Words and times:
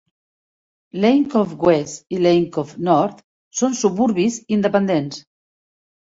Lane 1.03 1.27
Cove 1.33 1.57
West 1.67 2.15
i 2.17 2.21
Lane 2.21 2.47
Cove 2.57 2.81
North 2.89 3.21
són 3.61 3.79
suburbis 3.83 4.41
independents. 4.59 5.23